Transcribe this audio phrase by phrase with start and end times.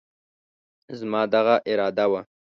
[0.99, 2.21] زما دغه اراده وه،